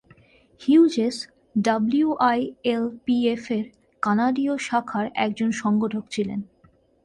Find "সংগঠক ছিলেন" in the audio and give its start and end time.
5.51-6.41